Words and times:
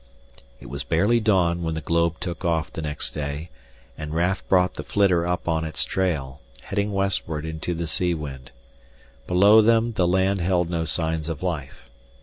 It 0.59 0.65
was 0.67 0.83
barely 0.83 1.19
dawn 1.19 1.61
when 1.61 1.75
the 1.75 1.79
globe 1.79 2.15
took 2.19 2.43
off 2.43 2.73
the 2.73 2.81
next 2.81 3.11
day, 3.11 3.51
and 3.95 4.15
Raf 4.15 4.41
brought 4.49 4.73
the 4.73 4.83
flitter 4.83 5.27
up 5.27 5.47
on 5.47 5.63
its 5.63 5.85
trail, 5.85 6.41
heading 6.61 6.91
westward 6.91 7.45
into 7.45 7.75
the 7.75 7.85
sea 7.85 8.15
wind. 8.15 8.49
Below 9.27 9.61
them 9.61 9.91
the 9.93 10.07
land 10.07 10.41
held 10.41 10.71
no 10.71 10.85
signs 10.85 11.29
of 11.29 11.43
life. 11.43 11.87